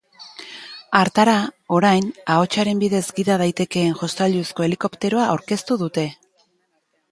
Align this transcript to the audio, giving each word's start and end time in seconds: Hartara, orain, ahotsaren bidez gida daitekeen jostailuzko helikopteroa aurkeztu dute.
Hartara, 0.99 1.35
orain, 1.79 2.07
ahotsaren 2.37 2.81
bidez 2.85 3.03
gida 3.21 3.37
daitekeen 3.43 3.95
jostailuzko 4.01 4.69
helikopteroa 4.71 5.31
aurkeztu 5.37 5.81
dute. 5.87 6.11